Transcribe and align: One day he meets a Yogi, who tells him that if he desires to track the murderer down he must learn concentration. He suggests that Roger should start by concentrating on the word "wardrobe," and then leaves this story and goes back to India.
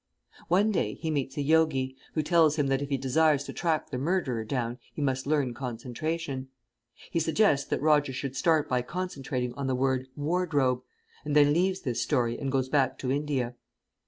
One 0.47 0.71
day 0.71 0.95
he 0.95 1.11
meets 1.11 1.37
a 1.37 1.43
Yogi, 1.43 1.95
who 2.15 2.23
tells 2.23 2.55
him 2.55 2.65
that 2.69 2.81
if 2.81 2.89
he 2.89 2.97
desires 2.97 3.43
to 3.43 3.53
track 3.53 3.91
the 3.91 3.99
murderer 3.99 4.43
down 4.43 4.79
he 4.95 4.99
must 4.99 5.27
learn 5.27 5.53
concentration. 5.53 6.47
He 7.11 7.19
suggests 7.19 7.69
that 7.69 7.83
Roger 7.83 8.11
should 8.11 8.35
start 8.35 8.67
by 8.67 8.81
concentrating 8.81 9.53
on 9.53 9.67
the 9.67 9.75
word 9.75 10.07
"wardrobe," 10.15 10.81
and 11.23 11.35
then 11.35 11.53
leaves 11.53 11.81
this 11.81 12.01
story 12.01 12.35
and 12.39 12.51
goes 12.51 12.67
back 12.67 12.97
to 12.97 13.11
India. 13.11 13.53